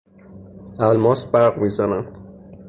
[0.79, 2.15] الماس برق میزند.